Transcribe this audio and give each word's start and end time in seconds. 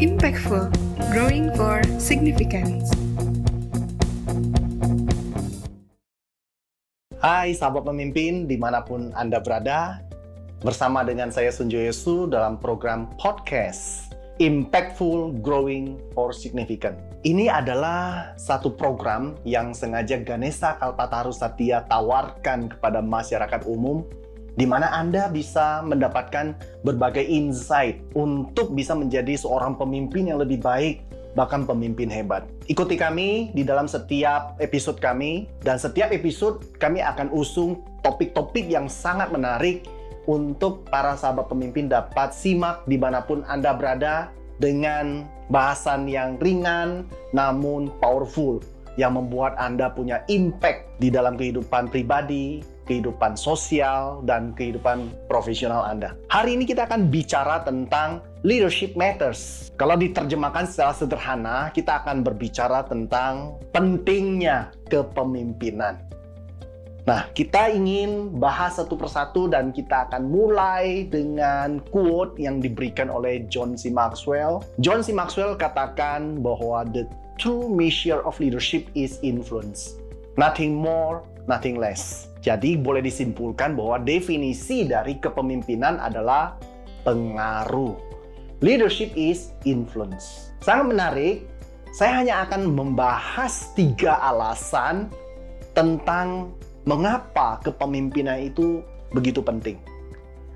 Impactful, 0.00 0.72
growing 1.12 1.52
for 1.60 1.84
significance. 2.00 2.88
Hai 7.20 7.52
sahabat 7.52 7.84
pemimpin 7.84 8.48
di 8.48 8.56
mana 8.56 8.80
pun 8.80 9.12
Anda 9.12 9.44
berada, 9.44 10.00
bersama 10.64 11.04
dengan 11.04 11.28
saya 11.28 11.52
Sunjo 11.52 11.76
Yesu 11.76 12.24
dalam 12.32 12.56
program 12.56 13.12
podcast 13.20 14.08
Impactful 14.40 15.44
Growing 15.44 16.00
for 16.16 16.32
Significant. 16.32 16.96
Ini 17.20 17.52
adalah 17.52 18.32
satu 18.40 18.72
program 18.72 19.36
yang 19.44 19.76
sengaja 19.76 20.16
Ganesha 20.24 20.80
Kalpataru 20.80 21.28
Satya 21.28 21.84
tawarkan 21.92 22.72
kepada 22.72 23.04
masyarakat 23.04 23.68
umum 23.68 24.08
di 24.60 24.68
mana 24.68 24.92
Anda 24.92 25.32
bisa 25.32 25.80
mendapatkan 25.80 26.52
berbagai 26.84 27.24
insight 27.24 27.96
untuk 28.12 28.76
bisa 28.76 28.92
menjadi 28.92 29.32
seorang 29.32 29.80
pemimpin 29.80 30.28
yang 30.28 30.36
lebih 30.36 30.60
baik, 30.60 31.00
bahkan 31.32 31.64
pemimpin 31.64 32.12
hebat. 32.12 32.44
Ikuti 32.68 33.00
kami 33.00 33.56
di 33.56 33.64
dalam 33.64 33.88
setiap 33.88 34.60
episode 34.60 35.00
kami, 35.00 35.48
dan 35.64 35.80
setiap 35.80 36.12
episode 36.12 36.60
kami 36.76 37.00
akan 37.00 37.32
usung 37.32 37.80
topik-topik 38.04 38.68
yang 38.68 38.84
sangat 38.84 39.32
menarik 39.32 39.88
untuk 40.28 40.84
para 40.92 41.16
sahabat 41.16 41.48
pemimpin 41.48 41.88
dapat 41.88 42.36
simak 42.36 42.84
di 42.84 43.00
mana 43.00 43.24
pun 43.24 43.40
Anda 43.48 43.72
berada 43.72 44.28
dengan 44.60 45.24
bahasan 45.48 46.04
yang 46.04 46.36
ringan 46.36 47.08
namun 47.32 47.88
powerful 47.96 48.60
yang 49.00 49.16
membuat 49.16 49.56
Anda 49.56 49.88
punya 49.88 50.20
impact 50.28 51.00
di 51.00 51.08
dalam 51.08 51.40
kehidupan 51.40 51.88
pribadi, 51.88 52.60
kehidupan 52.90 53.38
sosial, 53.38 54.18
dan 54.26 54.50
kehidupan 54.58 55.14
profesional 55.30 55.86
Anda. 55.86 56.18
Hari 56.34 56.58
ini 56.58 56.66
kita 56.66 56.90
akan 56.90 57.06
bicara 57.06 57.62
tentang 57.62 58.26
leadership 58.42 58.98
matters. 58.98 59.70
Kalau 59.78 59.94
diterjemahkan 59.94 60.66
secara 60.66 60.90
sederhana, 60.90 61.70
kita 61.70 62.02
akan 62.02 62.26
berbicara 62.26 62.82
tentang 62.90 63.62
pentingnya 63.70 64.74
kepemimpinan. 64.90 66.02
Nah, 67.08 67.26
kita 67.32 67.72
ingin 67.72 68.36
bahas 68.36 68.76
satu 68.76 68.94
persatu 68.94 69.48
dan 69.48 69.72
kita 69.72 70.10
akan 70.10 70.28
mulai 70.28 71.08
dengan 71.08 71.80
quote 71.88 72.36
yang 72.36 72.60
diberikan 72.60 73.08
oleh 73.08 73.48
John 73.48 73.74
C. 73.74 73.88
Maxwell. 73.88 74.60
John 74.84 75.00
C. 75.00 75.10
Maxwell 75.16 75.56
katakan 75.56 76.44
bahwa 76.44 76.84
the 76.92 77.08
true 77.40 77.72
measure 77.72 78.20
of 78.28 78.36
leadership 78.36 78.86
is 78.92 79.16
influence. 79.24 79.96
Nothing 80.36 80.76
more, 80.76 81.24
nothing 81.48 81.80
less. 81.80 82.29
Jadi 82.40 82.80
boleh 82.80 83.04
disimpulkan 83.04 83.76
bahwa 83.76 84.00
definisi 84.00 84.88
dari 84.88 85.20
kepemimpinan 85.20 86.00
adalah 86.00 86.56
pengaruh. 87.04 87.96
Leadership 88.64 89.12
is 89.16 89.52
influence. 89.68 90.52
Sangat 90.64 90.92
menarik. 90.92 91.36
Saya 91.90 92.22
hanya 92.22 92.46
akan 92.46 92.70
membahas 92.70 93.74
tiga 93.74 94.14
alasan 94.22 95.10
tentang 95.74 96.54
mengapa 96.86 97.58
kepemimpinan 97.66 98.40
itu 98.40 98.80
begitu 99.10 99.42
penting. 99.42 99.76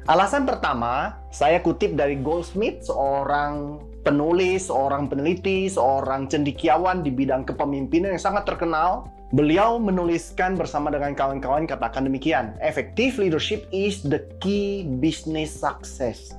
Alasan 0.04 0.44
pertama, 0.44 1.16
saya 1.32 1.64
kutip 1.64 1.96
dari 1.96 2.20
Goldsmith, 2.20 2.84
seorang 2.86 3.80
penulis, 4.04 4.69
seorang 4.69 5.08
peneliti, 5.08 5.64
seorang 5.66 6.28
cendikiawan 6.28 7.00
di 7.00 7.08
bidang 7.08 7.48
kepemimpinan 7.48 8.12
yang 8.12 8.20
sangat 8.20 8.44
terkenal. 8.44 9.08
Beliau 9.34 9.82
menuliskan 9.82 10.54
bersama 10.54 10.94
dengan 10.94 11.10
kawan-kawan 11.10 11.66
katakan 11.66 12.06
demikian, 12.06 12.54
effective 12.62 13.18
leadership 13.18 13.66
is 13.74 13.98
the 14.06 14.22
key 14.38 14.86
business 15.02 15.50
success. 15.50 16.38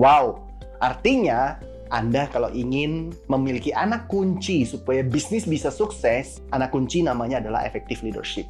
Wow, 0.00 0.48
artinya 0.80 1.60
anda 1.92 2.24
kalau 2.32 2.48
ingin 2.48 3.12
memiliki 3.28 3.76
anak 3.76 4.08
kunci 4.08 4.64
supaya 4.64 5.04
bisnis 5.04 5.44
bisa 5.44 5.68
sukses, 5.68 6.40
anak 6.56 6.72
kunci 6.72 7.04
namanya 7.04 7.44
adalah 7.44 7.68
effective 7.68 8.00
leadership. 8.00 8.48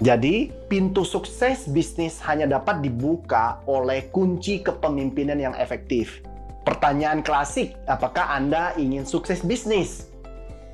Jadi, 0.00 0.48
pintu 0.72 1.04
sukses 1.04 1.68
bisnis 1.68 2.24
hanya 2.24 2.48
dapat 2.48 2.80
dibuka 2.80 3.60
oleh 3.68 4.08
kunci 4.08 4.64
kepemimpinan 4.64 5.36
yang 5.36 5.52
efektif. 5.60 6.24
Pertanyaan 6.64 7.20
klasik, 7.20 7.76
apakah 7.84 8.24
Anda 8.32 8.72
ingin 8.80 9.04
sukses 9.04 9.44
bisnis? 9.44 10.07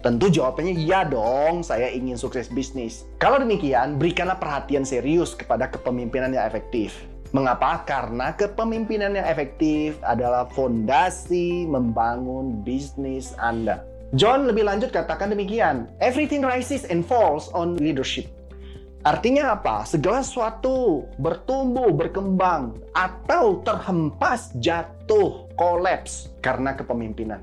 Tentu 0.05 0.29
jawabannya 0.29 0.77
iya 0.77 1.01
dong, 1.09 1.65
saya 1.65 1.89
ingin 1.89 2.21
sukses 2.21 2.53
bisnis. 2.53 3.09
Kalau 3.17 3.41
demikian, 3.41 3.97
berikanlah 3.97 4.37
perhatian 4.37 4.85
serius 4.85 5.33
kepada 5.33 5.73
kepemimpinan 5.73 6.29
yang 6.29 6.45
efektif. 6.45 7.09
Mengapa? 7.33 7.89
Karena 7.89 8.37
kepemimpinan 8.37 9.17
yang 9.17 9.25
efektif 9.25 9.97
adalah 10.05 10.45
fondasi 10.53 11.65
membangun 11.65 12.61
bisnis 12.61 13.33
Anda. 13.41 13.81
John 14.13 14.45
lebih 14.45 14.69
lanjut 14.69 14.93
katakan 14.93 15.33
demikian, 15.33 15.89
everything 16.05 16.45
rises 16.45 16.85
and 16.93 17.01
falls 17.01 17.49
on 17.57 17.81
leadership. 17.81 18.29
Artinya 19.09 19.57
apa? 19.57 19.89
Segala 19.89 20.21
sesuatu 20.21 21.09
bertumbuh, 21.17 21.97
berkembang, 21.97 22.77
atau 22.93 23.65
terhempas, 23.65 24.53
jatuh, 24.61 25.49
kolaps 25.57 26.29
karena 26.45 26.77
kepemimpinan. 26.77 27.41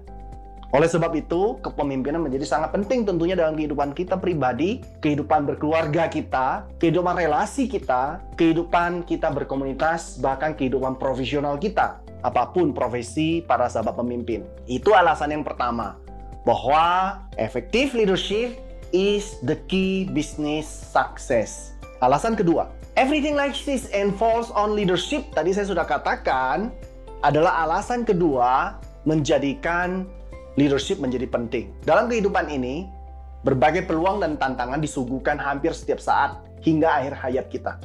Oleh 0.72 0.88
sebab 0.88 1.12
itu, 1.20 1.60
kepemimpinan 1.60 2.24
menjadi 2.24 2.48
sangat 2.48 2.72
penting 2.72 3.04
tentunya 3.04 3.36
dalam 3.36 3.60
kehidupan 3.60 3.92
kita 3.92 4.16
pribadi, 4.16 4.80
kehidupan 5.04 5.44
berkeluarga 5.44 6.08
kita, 6.08 6.64
kehidupan 6.80 7.20
relasi 7.20 7.68
kita, 7.68 8.24
kehidupan 8.40 9.04
kita 9.04 9.28
berkomunitas, 9.36 10.16
bahkan 10.24 10.56
kehidupan 10.56 10.96
profesional 10.96 11.60
kita. 11.60 12.00
Apa 12.24 12.56
pun 12.56 12.72
profesi 12.72 13.44
para 13.44 13.68
sahabat 13.68 14.00
pemimpin. 14.00 14.48
Itu 14.64 14.96
alasan 14.96 15.36
yang 15.36 15.44
pertama, 15.44 16.00
bahwa 16.48 17.20
effective 17.36 17.92
leadership 17.92 18.56
is 18.96 19.44
the 19.44 19.60
key 19.68 20.08
business 20.16 20.72
success. 20.72 21.76
Alasan 22.00 22.40
kedua, 22.40 22.72
everything 22.96 23.36
like 23.36 23.58
this 23.68 23.92
and 23.92 24.16
falls 24.16 24.48
on 24.56 24.72
leadership, 24.72 25.28
tadi 25.36 25.52
saya 25.52 25.68
sudah 25.68 25.84
katakan, 25.84 26.72
adalah 27.28 27.68
alasan 27.68 28.08
kedua 28.08 28.80
menjadikan 29.04 30.08
leadership 30.60 31.00
menjadi 31.00 31.28
penting. 31.28 31.72
Dalam 31.84 32.12
kehidupan 32.12 32.52
ini, 32.52 32.88
berbagai 33.42 33.88
peluang 33.88 34.22
dan 34.22 34.38
tantangan 34.38 34.82
disuguhkan 34.82 35.40
hampir 35.40 35.72
setiap 35.74 35.98
saat 36.02 36.38
hingga 36.62 36.90
akhir 37.02 37.14
hayat 37.18 37.46
kita. 37.50 37.78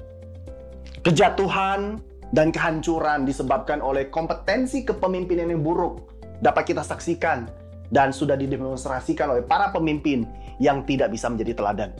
Kejatuhan 1.00 2.02
dan 2.34 2.50
kehancuran 2.50 3.22
disebabkan 3.22 3.78
oleh 3.78 4.10
kompetensi 4.10 4.82
kepemimpinan 4.82 5.54
yang 5.54 5.62
buruk 5.62 6.10
dapat 6.42 6.74
kita 6.74 6.82
saksikan 6.82 7.46
dan 7.94 8.10
sudah 8.10 8.34
didemonstrasikan 8.34 9.30
oleh 9.30 9.44
para 9.46 9.70
pemimpin 9.70 10.26
yang 10.58 10.82
tidak 10.82 11.14
bisa 11.14 11.30
menjadi 11.30 11.54
teladan. 11.54 11.90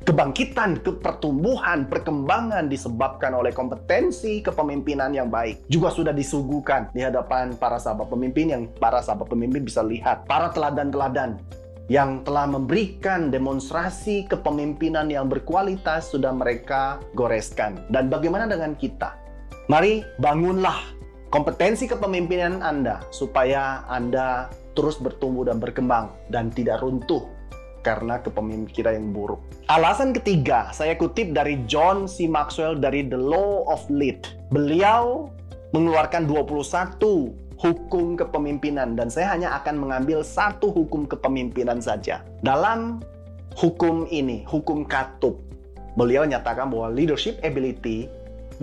Kebangkitan, 0.00 0.80
kepertumbuhan, 0.80 1.84
perkembangan 1.84 2.72
disebabkan 2.72 3.36
oleh 3.36 3.52
kompetensi 3.52 4.40
kepemimpinan 4.40 5.12
yang 5.12 5.28
baik. 5.28 5.60
Juga 5.68 5.92
sudah 5.92 6.16
disuguhkan 6.16 6.88
di 6.96 7.04
hadapan 7.04 7.52
para 7.60 7.76
sahabat 7.76 8.08
pemimpin 8.08 8.48
yang 8.48 8.62
para 8.80 9.04
sahabat 9.04 9.28
pemimpin 9.28 9.60
bisa 9.60 9.84
lihat. 9.84 10.24
Para 10.24 10.48
teladan-teladan 10.56 11.36
yang 11.92 12.24
telah 12.24 12.48
memberikan 12.48 13.28
demonstrasi 13.28 14.24
kepemimpinan 14.24 15.12
yang 15.12 15.28
berkualitas 15.28 16.08
sudah 16.08 16.32
mereka 16.32 16.96
goreskan. 17.12 17.84
Dan 17.92 18.08
bagaimana 18.08 18.48
dengan 18.48 18.72
kita? 18.80 19.20
Mari 19.68 20.00
bangunlah 20.16 20.80
kompetensi 21.28 21.84
kepemimpinan 21.84 22.64
Anda 22.64 23.04
supaya 23.12 23.84
Anda 23.84 24.48
terus 24.72 24.96
bertumbuh 24.96 25.44
dan 25.44 25.60
berkembang 25.60 26.08
dan 26.32 26.48
tidak 26.48 26.80
runtuh 26.80 27.39
karena 27.80 28.20
kepemimpinan 28.20 28.96
yang 28.96 29.08
buruk. 29.12 29.40
Alasan 29.68 30.12
ketiga, 30.12 30.68
saya 30.74 30.96
kutip 30.98 31.32
dari 31.32 31.60
John 31.64 32.04
C. 32.10 32.26
Maxwell 32.28 32.76
dari 32.76 33.06
The 33.06 33.18
Law 33.18 33.68
of 33.70 33.84
Lead. 33.88 34.26
Beliau 34.52 35.30
mengeluarkan 35.70 36.26
21 36.26 37.50
hukum 37.60 38.16
kepemimpinan 38.16 38.96
dan 38.96 39.12
saya 39.12 39.36
hanya 39.36 39.52
akan 39.60 39.76
mengambil 39.76 40.24
satu 40.24 40.72
hukum 40.72 41.04
kepemimpinan 41.04 41.78
saja. 41.78 42.24
Dalam 42.40 43.04
hukum 43.54 44.08
ini, 44.08 44.42
hukum 44.48 44.88
katup, 44.88 45.36
beliau 45.94 46.24
nyatakan 46.24 46.72
bahwa 46.72 46.88
leadership 46.88 47.36
ability 47.44 48.08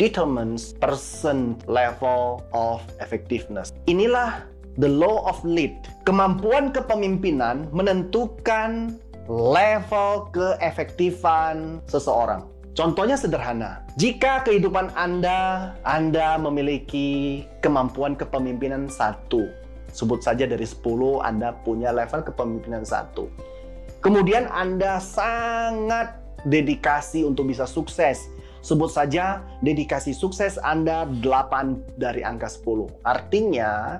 determines 0.02 0.74
person 0.78 1.58
level 1.70 2.42
of 2.54 2.82
effectiveness. 3.02 3.74
Inilah 3.90 4.46
the 4.82 4.90
law 4.90 5.26
of 5.26 5.42
lead. 5.46 5.74
Kemampuan 6.06 6.74
kepemimpinan 6.74 7.70
menentukan 7.74 8.98
level 9.28 10.32
keefektifan 10.32 11.84
seseorang. 11.92 12.48
Contohnya 12.74 13.20
sederhana. 13.20 13.84
Jika 14.00 14.46
kehidupan 14.48 14.94
Anda, 14.96 15.74
Anda 15.84 16.40
memiliki 16.40 17.44
kemampuan 17.60 18.16
kepemimpinan 18.16 18.88
satu. 18.88 19.50
Sebut 19.92 20.22
saja 20.22 20.46
dari 20.46 20.64
10 20.64 20.86
Anda 21.26 21.58
punya 21.66 21.90
level 21.92 22.22
kepemimpinan 22.22 22.86
satu. 22.86 23.28
Kemudian 24.06 24.46
Anda 24.54 25.02
sangat 25.02 26.22
dedikasi 26.46 27.26
untuk 27.26 27.50
bisa 27.50 27.66
sukses. 27.66 28.30
Sebut 28.62 28.94
saja 28.94 29.42
dedikasi 29.66 30.14
sukses 30.14 30.62
Anda 30.62 31.10
8 31.10 31.98
dari 31.98 32.22
angka 32.22 32.46
10. 32.46 32.94
Artinya 33.10 33.98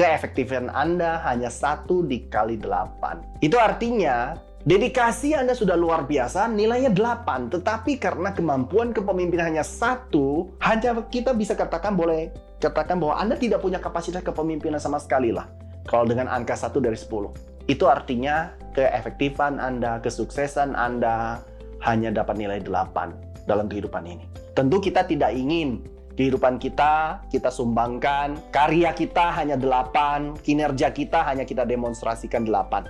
keefektifan 0.00 0.72
Anda 0.72 1.20
hanya 1.28 1.52
satu 1.52 2.00
dikali 2.08 2.56
delapan. 2.56 3.20
Itu 3.44 3.60
artinya 3.60 4.40
dedikasi 4.64 5.36
Anda 5.36 5.52
sudah 5.52 5.76
luar 5.76 6.08
biasa, 6.08 6.48
nilainya 6.48 6.90
delapan. 6.90 7.52
Tetapi 7.52 8.00
karena 8.00 8.32
kemampuan 8.32 8.90
kepemimpinan 8.96 9.54
hanya 9.54 9.64
satu, 9.64 10.56
hanya 10.64 11.04
kita 11.08 11.36
bisa 11.36 11.52
katakan 11.52 11.94
boleh 11.94 12.32
katakan 12.58 12.96
bahwa 12.96 13.20
Anda 13.20 13.36
tidak 13.36 13.60
punya 13.60 13.76
kapasitas 13.76 14.24
kepemimpinan 14.24 14.80
sama 14.80 14.96
sekali 14.96 15.28
lah. 15.28 15.44
Kalau 15.84 16.08
dengan 16.08 16.32
angka 16.32 16.56
satu 16.56 16.80
dari 16.80 16.96
sepuluh. 16.96 17.28
Itu 17.68 17.88
artinya 17.88 18.56
keefektifan 18.72 19.60
Anda, 19.60 20.00
kesuksesan 20.00 20.72
Anda 20.72 21.44
hanya 21.84 22.08
dapat 22.12 22.40
nilai 22.40 22.60
delapan 22.64 23.12
dalam 23.44 23.68
kehidupan 23.68 24.04
ini. 24.08 24.24
Tentu 24.56 24.80
kita 24.80 25.04
tidak 25.04 25.36
ingin 25.36 25.84
kehidupan 26.16 26.56
kita, 26.56 27.20
kita 27.28 27.52
sumbangkan, 27.52 28.40
karya 28.48 28.96
kita 28.96 29.32
hanya 29.36 29.60
delapan, 29.60 30.32
kinerja 30.40 30.92
kita 30.92 31.24
hanya 31.24 31.44
kita 31.44 31.68
demonstrasikan 31.68 32.48
delapan. 32.48 32.88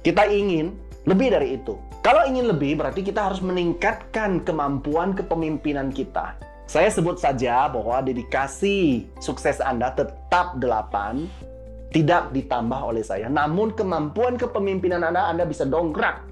Kita 0.00 0.24
ingin 0.24 0.72
lebih 1.08 1.32
dari 1.32 1.56
itu. 1.56 1.76
Kalau 2.00 2.24
ingin 2.24 2.48
lebih, 2.48 2.80
berarti 2.80 3.04
kita 3.04 3.28
harus 3.28 3.40
meningkatkan 3.44 4.40
kemampuan 4.44 5.12
kepemimpinan 5.12 5.92
kita. 5.92 6.36
Saya 6.64 6.88
sebut 6.88 7.18
saja 7.18 7.66
bahwa 7.66 8.00
dedikasi 8.00 9.10
sukses 9.18 9.58
Anda 9.58 9.90
tetap 9.92 10.56
delapan, 10.62 11.26
tidak 11.90 12.30
ditambah 12.30 12.78
oleh 12.78 13.02
saya. 13.02 13.26
Namun 13.26 13.74
kemampuan 13.74 14.38
kepemimpinan 14.38 15.02
Anda, 15.02 15.28
Anda 15.28 15.44
bisa 15.44 15.66
dongkrak. 15.66 16.24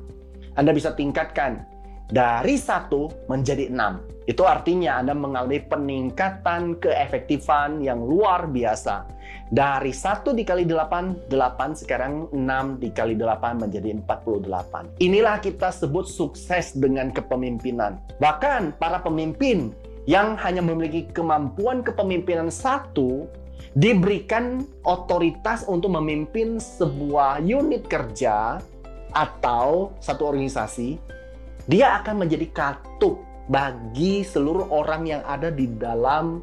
Anda 0.55 0.71
bisa 0.75 0.95
tingkatkan 0.95 1.63
dari 2.09 2.57
satu 2.57 3.29
menjadi 3.29 3.69
enam. 3.69 4.01
Itu 4.29 4.45
artinya 4.45 5.01
Anda 5.01 5.17
mengalami 5.17 5.57
peningkatan 5.65 6.77
keefektifan 6.85 7.81
yang 7.81 8.05
luar 8.05 8.45
biasa. 8.45 9.09
Dari 9.49 9.89
satu 9.97 10.37
dikali 10.37 10.69
delapan, 10.69 11.17
delapan 11.33 11.73
sekarang 11.73 12.29
enam 12.37 12.77
dikali 12.77 13.17
delapan 13.17 13.57
menjadi 13.57 13.97
empat 13.97 14.29
puluh 14.29 14.45
delapan. 14.45 14.85
Inilah 15.01 15.41
kita 15.41 15.73
sebut 15.73 16.05
sukses 16.05 16.77
dengan 16.77 17.09
kepemimpinan. 17.09 17.97
Bahkan 18.21 18.77
para 18.77 19.01
pemimpin 19.01 19.73
yang 20.05 20.37
hanya 20.37 20.61
memiliki 20.61 21.09
kemampuan 21.17 21.81
kepemimpinan 21.81 22.53
satu, 22.53 23.25
diberikan 23.73 24.65
otoritas 24.85 25.65
untuk 25.65 25.97
memimpin 25.97 26.61
sebuah 26.61 27.41
unit 27.41 27.89
kerja 27.89 28.61
atau 29.17 29.97
satu 30.05 30.37
organisasi 30.37 31.01
dia 31.69 32.01
akan 32.01 32.25
menjadi 32.25 32.49
katup 32.49 33.21
bagi 33.53 34.25
seluruh 34.25 34.73
orang 34.73 35.05
yang 35.05 35.23
ada 35.29 35.53
di 35.53 35.69
dalam 35.69 36.41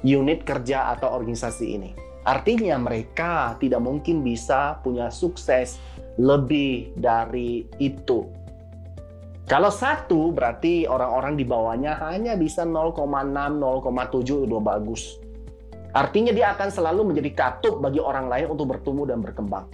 unit 0.00 0.48
kerja 0.48 0.96
atau 0.96 1.12
organisasi 1.12 1.66
ini. 1.68 1.90
Artinya 2.24 2.80
mereka 2.80 3.54
tidak 3.60 3.84
mungkin 3.84 4.24
bisa 4.24 4.80
punya 4.80 5.12
sukses 5.12 5.76
lebih 6.16 6.96
dari 6.96 7.68
itu. 7.78 8.26
Kalau 9.46 9.70
satu 9.70 10.34
berarti 10.34 10.88
orang-orang 10.90 11.38
di 11.38 11.44
bawahnya 11.46 12.02
hanya 12.02 12.34
bisa 12.34 12.66
0,6, 12.66 12.98
0,7 12.98 14.42
itu 14.42 14.56
bagus. 14.58 15.02
Artinya 15.94 16.34
dia 16.34 16.50
akan 16.56 16.68
selalu 16.72 17.14
menjadi 17.14 17.30
katup 17.30 17.78
bagi 17.78 18.02
orang 18.02 18.26
lain 18.26 18.50
untuk 18.50 18.74
bertumbuh 18.74 19.06
dan 19.06 19.22
berkembang. 19.22 19.70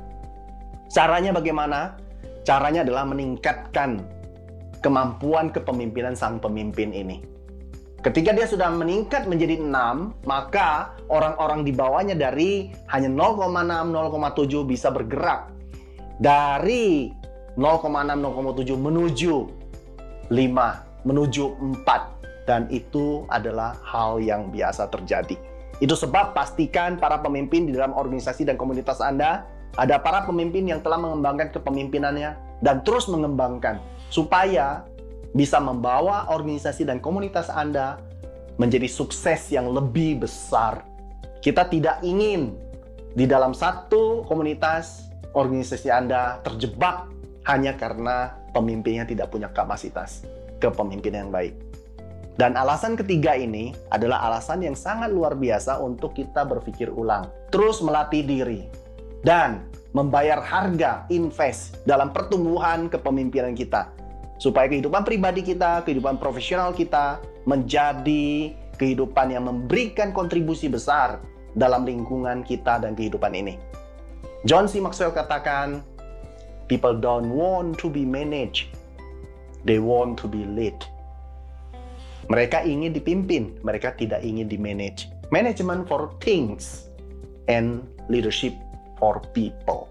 Caranya 0.93 1.33
bagaimana? 1.33 1.97
Caranya 2.45 2.85
adalah 2.85 3.09
meningkatkan 3.09 4.22
kemampuan 4.83 5.55
kepemimpinan 5.55 6.13
sang 6.19 6.43
pemimpin 6.43 6.91
ini. 6.91 7.23
Ketika 8.03 8.35
dia 8.35 8.51
sudah 8.51 8.67
meningkat 8.75 9.31
menjadi 9.31 9.63
6, 9.63 10.27
maka 10.27 10.99
orang-orang 11.07 11.63
di 11.63 11.71
bawahnya 11.71 12.19
dari 12.19 12.75
hanya 12.91 13.07
0,6, 13.07 13.47
0,7 13.95 14.67
bisa 14.67 14.91
bergerak 14.91 15.55
dari 16.19 17.15
0,6, 17.55 17.87
0,7 17.87 18.75
menuju 18.75 19.35
5, 20.35 21.07
menuju 21.07 21.45
4 21.87 22.47
dan 22.51 22.67
itu 22.75 23.23
adalah 23.31 23.79
hal 23.87 24.19
yang 24.19 24.51
biasa 24.51 24.91
terjadi. 24.91 25.39
Itu 25.79 25.95
sebab 25.95 26.35
pastikan 26.35 26.99
para 26.99 27.23
pemimpin 27.23 27.71
di 27.71 27.73
dalam 27.75 27.95
organisasi 27.95 28.47
dan 28.47 28.59
komunitas 28.59 28.99
Anda 28.99 29.47
ada 29.79 29.97
para 30.03 30.27
pemimpin 30.27 30.67
yang 30.67 30.83
telah 30.83 30.99
mengembangkan 30.99 31.55
kepemimpinannya 31.55 32.52
dan 32.63 32.81
terus 32.87 33.11
mengembangkan 33.11 33.83
supaya 34.09 34.87
bisa 35.35 35.59
membawa 35.59 36.31
organisasi 36.31 36.87
dan 36.87 37.03
komunitas 37.03 37.51
Anda 37.51 37.99
menjadi 38.57 38.87
sukses 38.87 39.51
yang 39.51 39.69
lebih 39.73 40.25
besar. 40.25 40.87
Kita 41.43 41.67
tidak 41.67 42.01
ingin 42.07 42.55
di 43.13 43.27
dalam 43.27 43.53
satu 43.53 44.23
komunitas 44.25 45.11
organisasi 45.35 45.91
Anda 45.91 46.39
terjebak 46.47 47.11
hanya 47.51 47.75
karena 47.75 48.39
pemimpinnya 48.55 49.09
tidak 49.09 49.35
punya 49.35 49.51
kapasitas 49.51 50.23
kepemimpinan 50.63 51.29
yang 51.29 51.33
baik. 51.35 51.55
Dan 52.33 52.57
alasan 52.57 52.97
ketiga 52.97 53.37
ini 53.37 53.77
adalah 53.93 54.25
alasan 54.25 54.65
yang 54.65 54.73
sangat 54.73 55.13
luar 55.13 55.37
biasa 55.37 55.83
untuk 55.85 56.17
kita 56.17 56.49
berpikir 56.49 56.89
ulang, 56.89 57.29
terus 57.53 57.85
melatih 57.85 58.25
diri, 58.25 58.65
dan 59.21 59.69
membayar 59.93 60.41
harga 60.41 61.05
invest 61.13 61.85
dalam 61.85 62.13
pertumbuhan 62.13 62.89
kepemimpinan 62.89 63.53
kita 63.53 63.93
supaya 64.41 64.67
kehidupan 64.67 65.07
pribadi 65.07 65.45
kita, 65.45 65.85
kehidupan 65.87 66.19
profesional 66.19 66.75
kita 66.75 67.23
menjadi 67.47 68.57
kehidupan 68.81 69.31
yang 69.31 69.47
memberikan 69.47 70.11
kontribusi 70.11 70.67
besar 70.67 71.23
dalam 71.55 71.85
lingkungan 71.85 72.43
kita 72.43 72.83
dan 72.83 72.97
kehidupan 72.97 73.37
ini. 73.37 73.61
John 74.43 74.67
C. 74.67 74.83
Maxwell 74.83 75.15
katakan, 75.15 75.87
people 76.67 76.99
don't 76.99 77.31
want 77.31 77.79
to 77.79 77.87
be 77.87 78.03
managed, 78.03 78.75
they 79.63 79.79
want 79.79 80.19
to 80.19 80.27
be 80.27 80.43
led. 80.43 80.75
Mereka 82.27 82.67
ingin 82.67 82.97
dipimpin, 82.97 83.61
mereka 83.63 83.95
tidak 83.95 84.25
ingin 84.27 84.51
di-manage. 84.51 85.07
Management 85.31 85.87
for 85.87 86.11
things 86.19 86.91
and 87.47 87.87
leadership 88.11 88.57
for 89.03 89.19
people. 89.35 89.91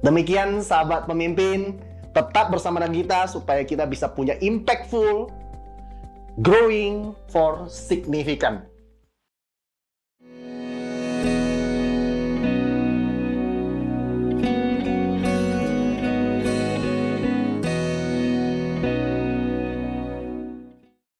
Demikian 0.00 0.64
sahabat 0.64 1.04
pemimpin, 1.04 1.76
tetap 2.16 2.48
bersama 2.48 2.80
dengan 2.80 3.04
kita 3.04 3.20
supaya 3.28 3.60
kita 3.60 3.84
bisa 3.84 4.08
punya 4.08 4.40
impactful, 4.40 5.28
growing 6.40 7.12
for 7.28 7.68
significant. 7.68 8.71